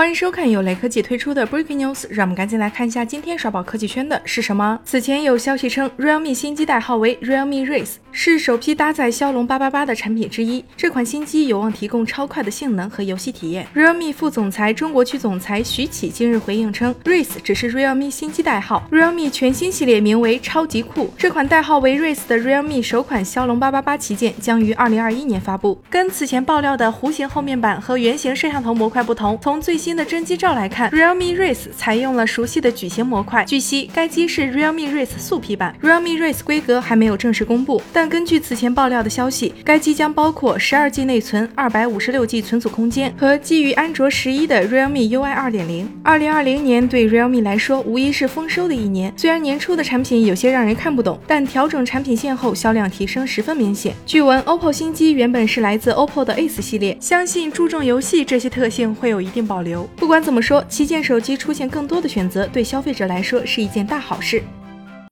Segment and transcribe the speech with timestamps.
[0.00, 4.80] 欢迎收看由雷科技推出的 Breaking News，让我们赶紧来看一下今天刷爆科技圈的是什么。
[4.82, 10.64] 此前有消息称，Realme 新机代号为 Realme Race，是首批搭载骁龙八八八的产品之一。
[10.74, 13.66] 这款新机有望提供超快的性能和游戏体验。
[13.74, 21.12] Realme 副总裁、中国区总裁徐启今日回应称，Race 只是 Realme 新机代号，Realme 全新系列名为超级酷。
[21.18, 25.78] 这款代号为 Race 的 Realme 首款骁龙八八八旗舰将于二零二一年发布。
[25.90, 33.44] 跟此前爆料的弧形后面板和圆形摄像头模块不同，从最新新的真机照来看，Realme Race 采用了熟悉的矩形模块。
[33.44, 37.82] 据悉，该机是 Realme Race 素皮版，Realme Race 规格还没有正式公布。
[37.92, 45.90] 但根据此前爆料的消息，该机将包括十二 G 内存、二百五十六 G 存储空间和基于安卓十一的 Realme UI 二点零。
[46.04, 49.12] 二零二零年对 Realme 来说无疑是丰收的一年。
[49.16, 53.92] 虽然年初的产品有些让人看不懂，但调整产品线后销量提升十分明显。
[54.06, 59.79] 据闻 OPPO 新机原本是来自 OPPO 的 Ace 系列，相信注重游戏这些特性会有一定保留。
[59.96, 64.42] 不管怎么说，旗舰手机出现更多的选择，对消费者来说是一件大好事。